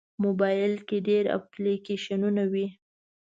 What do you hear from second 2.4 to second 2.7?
وي.